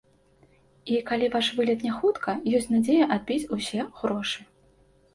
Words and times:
І 0.93 1.01
калі 1.09 1.29
ваш 1.35 1.51
вылет 1.59 1.85
не 1.89 1.93
хутка, 1.99 2.37
ёсць 2.63 2.73
надзея 2.75 3.13
адбіць 3.19 3.41
усе 3.61 3.89
грошы. 4.03 4.41